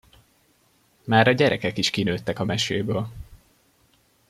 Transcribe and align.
Már 1.05 1.27
a 1.27 1.31
gyerekek 1.31 1.77
is 1.77 1.89
kinőttek 1.89 2.39
a 2.39 2.43
meséből. 2.45 3.07